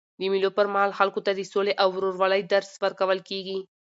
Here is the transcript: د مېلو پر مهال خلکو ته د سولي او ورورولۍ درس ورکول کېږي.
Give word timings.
د 0.19 0.21
مېلو 0.31 0.49
پر 0.57 0.65
مهال 0.73 0.91
خلکو 0.99 1.19
ته 1.25 1.31
د 1.33 1.41
سولي 1.51 1.73
او 1.81 1.87
ورورولۍ 1.95 2.41
درس 2.53 2.71
ورکول 2.83 3.19
کېږي. 3.29 3.57